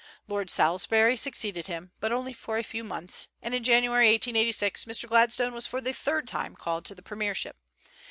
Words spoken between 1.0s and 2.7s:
succeeded him; but only for a